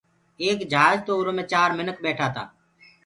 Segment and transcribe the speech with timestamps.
[0.41, 2.43] ايڪ جھاجِ تو اُرو جھآجو مي چآر منک ٻيٺآ تآ